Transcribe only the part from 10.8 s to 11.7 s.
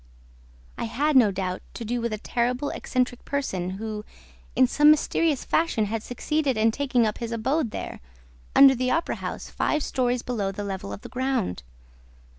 of the ground.